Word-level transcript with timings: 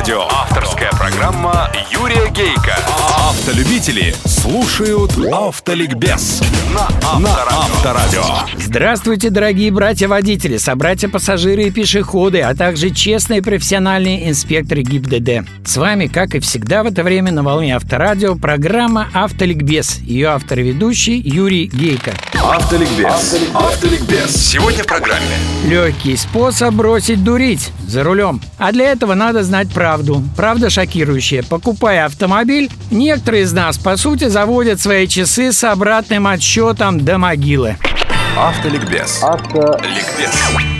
Авторадио. 0.00 0.26
Авторская 0.30 0.90
программа 0.92 1.70
Юрия 1.90 2.30
Гейка. 2.30 3.09
Автолюбители 3.30 4.12
слушают 4.24 5.12
Автоликбез 5.32 6.42
на 6.74 6.88
Авторадио. 7.28 8.24
Здравствуйте, 8.58 9.30
дорогие 9.30 9.70
братья-водители, 9.70 10.56
собратья-пассажиры 10.56 11.62
и 11.62 11.70
пешеходы, 11.70 12.40
а 12.40 12.56
также 12.56 12.90
честные 12.90 13.40
профессиональные 13.40 14.28
инспекторы 14.28 14.82
ГИБДД. 14.82 15.48
С 15.64 15.76
вами, 15.76 16.08
как 16.08 16.34
и 16.34 16.40
всегда 16.40 16.82
в 16.82 16.86
это 16.86 17.04
время 17.04 17.30
на 17.30 17.44
волне 17.44 17.76
Авторадио, 17.76 18.34
программа 18.34 19.08
«Автоликбез». 19.14 20.00
Ее 20.00 20.30
автор 20.30 20.58
и 20.58 20.62
ведущий 20.64 21.20
Юрий 21.20 21.66
Гейко. 21.66 22.14
Автоликбез. 22.34 23.36
Автоликбез. 23.54 24.34
Сегодня 24.34 24.82
в 24.82 24.86
программе. 24.86 25.36
Легкий 25.64 26.16
способ 26.16 26.74
бросить 26.74 27.22
дурить 27.22 27.70
за 27.86 28.02
рулем. 28.02 28.40
А 28.58 28.72
для 28.72 28.90
этого 28.90 29.14
надо 29.14 29.44
знать 29.44 29.68
правду. 29.72 30.22
Правда 30.36 30.68
шокирующая. 30.68 31.44
Покупая 31.44 32.06
автомобиль, 32.06 32.70
некоторые 33.20 33.42
из 33.42 33.52
нас, 33.52 33.76
по 33.76 33.98
сути, 33.98 34.28
заводят 34.28 34.80
свои 34.80 35.06
часы 35.06 35.52
с 35.52 35.62
обратным 35.62 36.26
отсчетом 36.26 37.04
до 37.04 37.18
могилы. 37.18 37.76
Автоликбез. 38.34 39.22
Автоликбез. 39.22 40.32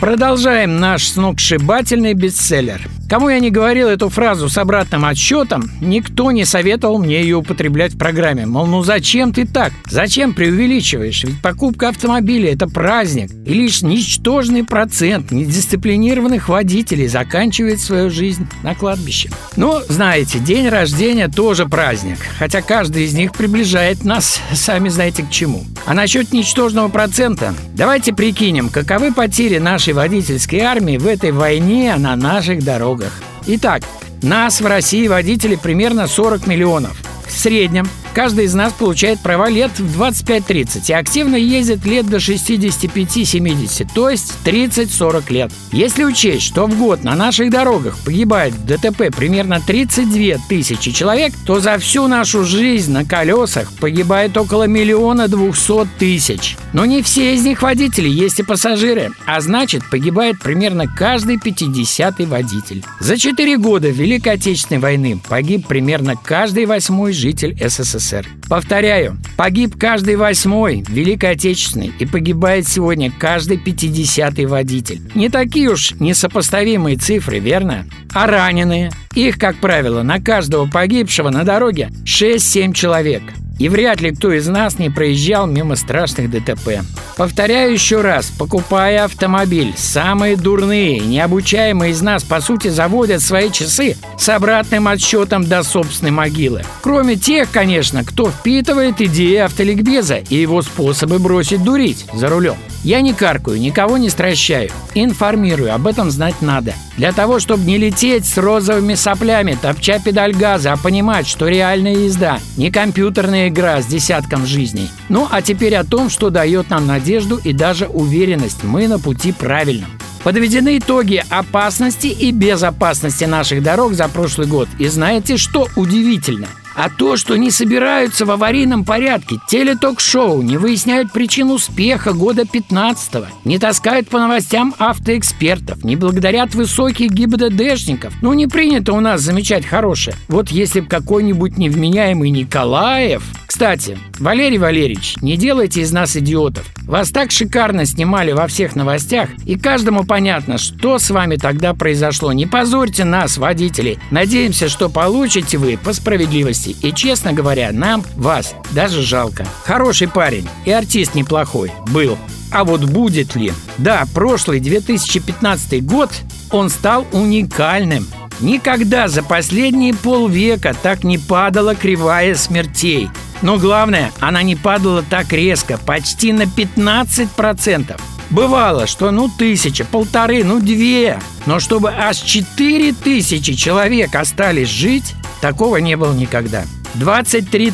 Продолжаем 0.00 0.80
наш 0.80 1.08
сногсшибательный 1.08 2.14
бестселлер. 2.14 2.88
Кому 3.12 3.28
я 3.28 3.40
не 3.40 3.50
говорил 3.50 3.88
эту 3.88 4.08
фразу 4.08 4.48
с 4.48 4.56
обратным 4.56 5.04
отсчетом, 5.04 5.70
никто 5.82 6.30
не 6.30 6.46
советовал 6.46 6.96
мне 6.96 7.20
ее 7.20 7.36
употреблять 7.36 7.92
в 7.92 7.98
программе. 7.98 8.46
Мол, 8.46 8.64
ну 8.64 8.82
зачем 8.82 9.34
ты 9.34 9.46
так? 9.46 9.74
Зачем 9.84 10.32
преувеличиваешь? 10.32 11.22
Ведь 11.24 11.42
покупка 11.42 11.90
автомобиля– 11.90 12.50
это 12.54 12.66
праздник. 12.68 13.30
И 13.44 13.52
лишь 13.52 13.82
ничтожный 13.82 14.64
процент 14.64 15.30
недисциплинированных 15.30 16.48
водителей 16.48 17.06
заканчивает 17.06 17.80
свою 17.80 18.08
жизнь 18.08 18.48
на 18.62 18.74
кладбище. 18.74 19.28
Ну, 19.56 19.82
знаете, 19.90 20.38
день 20.38 20.70
рождения 20.70 21.28
тоже 21.28 21.66
праздник. 21.66 22.16
Хотя 22.38 22.62
каждый 22.62 23.04
из 23.04 23.12
них 23.12 23.34
приближает 23.34 24.06
нас, 24.06 24.40
сами 24.54 24.88
знаете 24.88 25.22
к 25.22 25.28
чему. 25.28 25.66
А 25.84 25.92
насчет 25.92 26.32
ничтожного 26.32 26.88
процента, 26.88 27.52
давайте 27.74 28.14
прикинем, 28.14 28.70
каковы 28.70 29.12
потери 29.12 29.58
нашей 29.58 29.92
водительской 29.92 30.60
армии 30.60 30.96
в 30.96 31.06
этой 31.06 31.32
войне 31.32 31.94
на 31.96 32.16
наших 32.16 32.64
дорогах 32.64 33.01
Итак, 33.46 33.82
нас 34.22 34.60
в 34.60 34.66
России 34.66 35.08
водители 35.08 35.56
примерно 35.56 36.06
40 36.06 36.46
миллионов. 36.46 36.96
В 37.26 37.32
среднем 37.32 37.88
Каждый 38.14 38.44
из 38.44 38.52
нас 38.52 38.74
получает 38.74 39.20
права 39.20 39.48
лет 39.48 39.70
в 39.78 40.00
25-30 40.00 40.82
и 40.88 40.92
активно 40.92 41.36
ездит 41.36 41.86
лет 41.86 42.06
до 42.06 42.18
65-70, 42.18 43.88
то 43.94 44.10
есть 44.10 44.34
30-40 44.44 45.32
лет. 45.32 45.52
Если 45.72 46.04
учесть, 46.04 46.42
что 46.42 46.66
в 46.66 46.78
год 46.78 47.04
на 47.04 47.14
наших 47.14 47.50
дорогах 47.50 47.96
погибает 48.04 48.52
в 48.52 48.66
ДТП 48.66 49.14
примерно 49.16 49.60
32 49.66 50.44
тысячи 50.46 50.90
человек, 50.90 51.32
то 51.46 51.60
за 51.60 51.78
всю 51.78 52.06
нашу 52.06 52.44
жизнь 52.44 52.92
на 52.92 53.06
колесах 53.06 53.72
погибает 53.80 54.36
около 54.36 54.64
миллиона 54.64 55.26
двухсот 55.28 55.88
тысяч. 55.98 56.56
Но 56.74 56.84
не 56.84 57.00
все 57.00 57.34
из 57.34 57.44
них 57.44 57.62
водители, 57.62 58.10
есть 58.10 58.40
и 58.40 58.42
пассажиры, 58.42 59.12
а 59.26 59.40
значит 59.40 59.88
погибает 59.90 60.38
примерно 60.38 60.86
каждый 60.86 61.36
50-й 61.36 62.26
водитель. 62.26 62.84
За 63.00 63.16
4 63.16 63.56
года 63.56 63.88
Великой 63.88 64.34
Отечественной 64.34 64.80
войны 64.80 65.18
погиб 65.28 65.66
примерно 65.66 66.14
каждый 66.16 66.66
восьмой 66.66 67.12
житель 67.12 67.56
СССР. 67.58 68.01
СССР. 68.02 68.26
Повторяю, 68.48 69.16
погиб 69.36 69.76
каждый 69.78 70.16
восьмой 70.16 70.84
Великой 70.88 71.30
Отечественной 71.30 71.92
и 71.98 72.04
погибает 72.04 72.68
сегодня 72.68 73.10
каждый 73.10 73.56
пятидесятый 73.56 74.46
водитель. 74.46 75.00
Не 75.14 75.28
такие 75.28 75.70
уж 75.70 75.92
несопоставимые 76.00 76.96
цифры, 76.96 77.38
верно? 77.38 77.86
А 78.12 78.26
раненые? 78.26 78.90
Их, 79.14 79.38
как 79.38 79.56
правило, 79.56 80.02
на 80.02 80.20
каждого 80.20 80.68
погибшего 80.68 81.30
на 81.30 81.44
дороге 81.44 81.90
6-7 82.04 82.72
человек. 82.74 83.22
И 83.58 83.68
вряд 83.68 84.00
ли 84.00 84.12
кто 84.12 84.32
из 84.32 84.48
нас 84.48 84.78
не 84.78 84.90
проезжал 84.90 85.46
мимо 85.46 85.76
страшных 85.76 86.30
ДТП. 86.30 86.80
Повторяю 87.16 87.72
еще 87.72 88.00
раз, 88.00 88.26
покупая 88.26 89.04
автомобиль, 89.04 89.74
самые 89.76 90.36
дурные, 90.36 91.00
необучаемые 91.00 91.92
из 91.92 92.00
нас, 92.00 92.24
по 92.24 92.40
сути, 92.40 92.68
заводят 92.68 93.20
свои 93.20 93.50
часы 93.50 93.96
с 94.18 94.28
обратным 94.28 94.88
отсчетом 94.88 95.44
до 95.44 95.62
собственной 95.62 96.10
могилы. 96.10 96.62
Кроме 96.80 97.16
тех, 97.16 97.50
конечно, 97.50 98.02
кто 98.02 98.30
впитывает 98.30 99.00
идеи 99.00 99.36
автоликбеза 99.36 100.16
и 100.16 100.36
его 100.36 100.62
способы 100.62 101.18
бросить 101.18 101.62
дурить 101.62 102.06
за 102.14 102.28
рулем. 102.28 102.56
Я 102.82 103.00
не 103.00 103.12
каркаю, 103.12 103.60
никого 103.60 103.96
не 103.96 104.10
стращаю. 104.10 104.70
Информирую, 104.94 105.74
об 105.74 105.86
этом 105.86 106.10
знать 106.10 106.42
надо. 106.42 106.74
Для 106.96 107.12
того, 107.12 107.38
чтобы 107.38 107.64
не 107.64 107.78
лететь 107.78 108.26
с 108.26 108.36
розовыми 108.36 108.94
соплями, 108.94 109.56
топча 109.60 109.98
педаль 109.98 110.34
газа, 110.34 110.72
а 110.72 110.76
понимать, 110.76 111.26
что 111.26 111.48
реальная 111.48 111.94
езда 111.94 112.38
не 112.56 112.70
компьютерная 112.70 113.48
игра 113.48 113.80
с 113.80 113.86
десятком 113.86 114.46
жизней. 114.46 114.90
Ну, 115.08 115.26
а 115.30 115.40
теперь 115.40 115.74
о 115.76 115.84
том, 115.84 116.10
что 116.10 116.30
дает 116.30 116.70
нам 116.70 116.86
надежду 116.86 117.40
и 117.42 117.52
даже 117.52 117.86
уверенность. 117.86 118.64
Мы 118.64 118.88
на 118.88 118.98
пути 118.98 119.32
правильном. 119.32 119.90
Подведены 120.24 120.78
итоги 120.78 121.24
опасности 121.30 122.06
и 122.06 122.30
безопасности 122.30 123.24
наших 123.24 123.62
дорог 123.62 123.94
за 123.94 124.08
прошлый 124.08 124.46
год. 124.46 124.68
И 124.78 124.86
знаете, 124.86 125.36
что 125.36 125.68
удивительно– 125.74 126.46
а 126.74 126.88
то, 126.88 127.16
что 127.16 127.36
не 127.36 127.50
собираются 127.50 128.24
в 128.24 128.30
аварийном 128.30 128.84
порядке, 128.84 129.36
телеток-шоу, 129.48 130.42
не 130.42 130.56
выясняют 130.56 131.12
причин 131.12 131.50
успеха 131.50 132.12
года 132.12 132.42
15-го, 132.42 133.26
не 133.44 133.58
таскают 133.58 134.08
по 134.08 134.18
новостям 134.18 134.74
автоэкспертов, 134.78 135.84
не 135.84 135.96
благодарят 135.96 136.54
высоких 136.54 137.10
ГИБДДшников. 137.10 138.14
Ну, 138.22 138.32
не 138.32 138.46
принято 138.46 138.92
у 138.92 139.00
нас 139.00 139.20
замечать 139.20 139.66
хорошее. 139.66 140.16
Вот 140.28 140.48
если 140.50 140.80
бы 140.80 140.86
какой-нибудь 140.86 141.58
невменяемый 141.58 142.30
Николаев 142.30 143.22
кстати, 143.52 143.98
Валерий 144.18 144.56
Валерьевич, 144.56 145.16
не 145.20 145.36
делайте 145.36 145.82
из 145.82 145.92
нас 145.92 146.16
идиотов. 146.16 146.64
Вас 146.86 147.10
так 147.10 147.30
шикарно 147.30 147.84
снимали 147.84 148.32
во 148.32 148.46
всех 148.46 148.74
новостях, 148.74 149.28
и 149.44 149.58
каждому 149.58 150.04
понятно, 150.04 150.56
что 150.56 150.98
с 150.98 151.10
вами 151.10 151.36
тогда 151.36 151.74
произошло. 151.74 152.32
Не 152.32 152.46
позорьте 152.46 153.04
нас, 153.04 153.36
водителей. 153.36 153.98
Надеемся, 154.10 154.70
что 154.70 154.88
получите 154.88 155.58
вы 155.58 155.76
по 155.76 155.92
справедливости. 155.92 156.74
И, 156.80 156.94
честно 156.94 157.34
говоря, 157.34 157.72
нам 157.72 158.02
вас 158.16 158.54
даже 158.70 159.02
жалко. 159.02 159.46
Хороший 159.64 160.08
парень 160.08 160.48
и 160.64 160.70
артист 160.70 161.14
неплохой. 161.14 161.70
Был. 161.88 162.16
А 162.52 162.64
вот 162.64 162.84
будет 162.84 163.36
ли? 163.36 163.52
Да, 163.76 164.04
прошлый 164.14 164.60
2015 164.60 165.84
год 165.84 166.10
он 166.50 166.70
стал 166.70 167.06
уникальным. 167.12 168.06
Никогда 168.40 169.08
за 169.08 169.22
последние 169.22 169.92
полвека 169.92 170.74
так 170.82 171.04
не 171.04 171.18
падала 171.18 171.74
кривая 171.74 172.34
смертей. 172.34 173.10
Но 173.42 173.58
главное, 173.58 174.12
она 174.20 174.42
не 174.42 174.56
падала 174.56 175.02
так 175.02 175.32
резко, 175.32 175.78
почти 175.78 176.32
на 176.32 176.42
15%. 176.42 178.00
Бывало, 178.30 178.86
что 178.86 179.10
ну 179.10 179.28
тысяча, 179.28 179.84
полторы, 179.84 180.42
ну 180.42 180.58
две. 180.60 181.20
Но 181.44 181.60
чтобы 181.60 181.90
аж 181.90 182.16
четыре 182.16 182.92
тысячи 182.92 183.52
человек 183.52 184.14
остались 184.14 184.68
жить, 184.68 185.14
такого 185.42 185.76
не 185.76 185.96
было 185.96 186.14
никогда. 186.14 186.64
23 186.94 187.72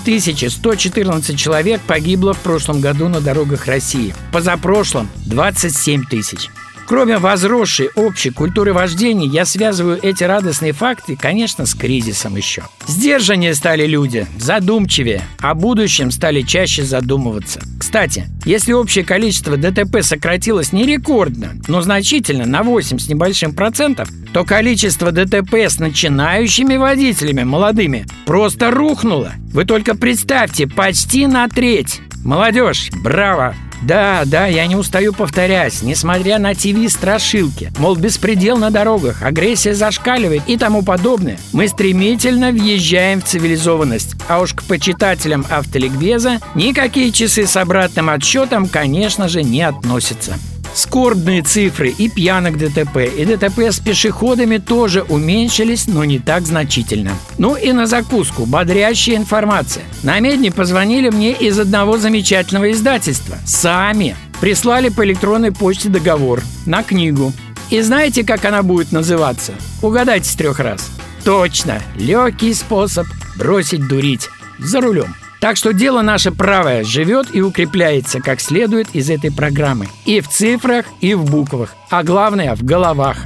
114 0.48 1.38
человек 1.38 1.80
погибло 1.82 2.32
в 2.32 2.38
прошлом 2.38 2.80
году 2.80 3.08
на 3.08 3.20
дорогах 3.20 3.66
России. 3.66 4.14
Позапрошлом 4.32 5.08
27 5.26 6.04
тысяч. 6.04 6.50
Кроме 6.88 7.18
возросшей 7.18 7.90
общей 7.96 8.30
культуры 8.30 8.72
вождения, 8.72 9.26
я 9.26 9.44
связываю 9.44 10.00
эти 10.02 10.24
радостные 10.24 10.72
факты, 10.72 11.16
конечно, 11.20 11.66
с 11.66 11.74
кризисом 11.74 12.34
еще. 12.34 12.62
Сдержаннее 12.86 13.54
стали 13.54 13.84
люди, 13.84 14.26
задумчивее, 14.38 15.20
о 15.38 15.52
будущем 15.52 16.10
стали 16.10 16.40
чаще 16.40 16.84
задумываться. 16.84 17.60
Кстати, 17.78 18.24
если 18.46 18.72
общее 18.72 19.04
количество 19.04 19.58
ДТП 19.58 19.98
сократилось 20.00 20.72
не 20.72 20.86
рекордно, 20.86 21.56
но 21.68 21.82
значительно 21.82 22.46
на 22.46 22.62
8 22.62 22.98
с 22.98 23.08
небольшим 23.10 23.52
процентов, 23.52 24.08
то 24.32 24.44
количество 24.44 25.12
ДТП 25.12 25.56
с 25.68 25.78
начинающими 25.78 26.76
водителями, 26.76 27.44
молодыми, 27.44 28.06
просто 28.24 28.70
рухнуло. 28.70 29.32
Вы 29.52 29.66
только 29.66 29.94
представьте, 29.94 30.66
почти 30.66 31.26
на 31.26 31.48
треть. 31.48 32.00
Молодежь, 32.24 32.88
браво! 33.04 33.54
Да, 33.82 34.22
да, 34.26 34.46
я 34.46 34.66
не 34.66 34.76
устаю 34.76 35.12
повторять, 35.12 35.82
несмотря 35.82 36.38
на 36.38 36.54
ТВ-страшилки, 36.54 37.70
мол, 37.78 37.96
беспредел 37.96 38.58
на 38.58 38.70
дорогах, 38.70 39.22
агрессия 39.22 39.74
зашкаливает 39.74 40.42
и 40.46 40.56
тому 40.56 40.82
подобное, 40.82 41.38
мы 41.52 41.68
стремительно 41.68 42.50
въезжаем 42.50 43.20
в 43.20 43.24
цивилизованность. 43.24 44.16
А 44.28 44.40
уж 44.40 44.54
к 44.54 44.62
почитателям 44.64 45.46
автоликбеза 45.48 46.40
никакие 46.54 47.12
часы 47.12 47.46
с 47.46 47.56
обратным 47.56 48.10
отсчетом, 48.10 48.68
конечно 48.68 49.28
же, 49.28 49.42
не 49.42 49.62
относятся. 49.62 50.34
Скорбные 50.78 51.42
цифры 51.42 51.88
и 51.88 52.08
пьянок 52.08 52.56
ДТП, 52.56 52.98
и 52.98 53.24
ДТП 53.24 53.62
с 53.62 53.80
пешеходами 53.80 54.58
тоже 54.58 55.02
уменьшились, 55.02 55.88
но 55.88 56.04
не 56.04 56.20
так 56.20 56.46
значительно. 56.46 57.10
Ну 57.36 57.56
и 57.56 57.72
на 57.72 57.88
закуску 57.88 58.46
бодрящая 58.46 59.16
информация. 59.16 59.82
На 60.04 60.20
Медне 60.20 60.52
позвонили 60.52 61.10
мне 61.10 61.32
из 61.32 61.58
одного 61.58 61.98
замечательного 61.98 62.70
издательства. 62.70 63.38
Сами. 63.44 64.14
Прислали 64.40 64.88
по 64.88 65.04
электронной 65.04 65.50
почте 65.50 65.88
договор 65.88 66.44
на 66.64 66.84
книгу. 66.84 67.32
И 67.70 67.80
знаете, 67.80 68.22
как 68.22 68.44
она 68.44 68.62
будет 68.62 68.92
называться? 68.92 69.54
Угадайте 69.82 70.30
с 70.30 70.36
трех 70.36 70.60
раз. 70.60 70.88
Точно, 71.24 71.82
легкий 71.96 72.54
способ 72.54 73.08
бросить 73.36 73.88
дурить 73.88 74.28
за 74.60 74.80
рулем. 74.80 75.12
Так 75.40 75.56
что 75.56 75.72
дело 75.72 76.02
наше 76.02 76.32
правое 76.32 76.82
живет 76.84 77.28
и 77.32 77.40
укрепляется 77.40 78.20
как 78.20 78.40
следует 78.40 78.88
из 78.94 79.08
этой 79.08 79.30
программы. 79.30 79.88
И 80.04 80.20
в 80.20 80.28
цифрах, 80.28 80.86
и 81.00 81.14
в 81.14 81.24
буквах. 81.24 81.74
А 81.90 82.02
главное, 82.02 82.56
в 82.56 82.64
головах. 82.64 83.18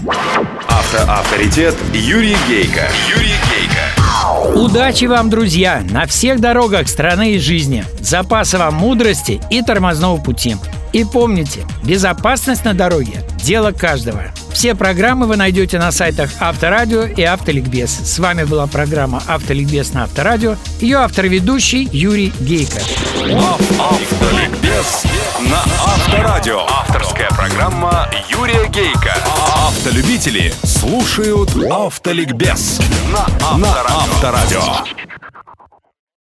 Автоавторитет 0.68 1.74
Юрий 1.94 2.36
Гейко. 2.48 2.86
Юрий 3.08 3.34
Гейко. 3.48 4.58
Удачи 4.58 5.06
вам, 5.06 5.30
друзья, 5.30 5.82
на 5.90 6.06
всех 6.06 6.40
дорогах 6.40 6.88
страны 6.88 7.34
и 7.34 7.38
жизни. 7.38 7.84
Запаса 8.00 8.58
вам 8.58 8.74
мудрости 8.74 9.40
и 9.50 9.62
тормозного 9.62 10.20
пути. 10.20 10.56
И 10.92 11.04
помните, 11.04 11.60
безопасность 11.82 12.64
на 12.64 12.74
дороге– 12.74 13.22
дело 13.42 13.72
каждого. 13.72 14.24
Все 14.52 14.74
программы 14.74 15.26
вы 15.26 15.36
найдете 15.36 15.78
на 15.78 15.90
сайтах 15.90 16.30
Авторадио 16.38 17.04
и 17.04 17.22
Автоликбез. 17.22 17.90
С 17.90 18.18
вами 18.18 18.44
была 18.44 18.66
программа 18.66 19.22
Автоликбез 19.26 19.92
на 19.92 20.04
Авторадио. 20.04 20.56
Ее 20.80 20.98
автор-ведущий 20.98 21.88
Юрий 21.92 22.32
Гейко. 22.40 22.80
Автоликбез 23.80 25.04
на 25.40 25.62
Авторадио. 25.84 26.60
Авторская 26.68 27.28
программа 27.30 28.08
Юрия 28.28 28.68
Гейка. 28.68 29.14
Автолюбители 29.66 30.52
слушают 30.64 31.50
Автоликбез 31.70 32.80
на 33.10 33.26
Авторадио. 33.88 35.01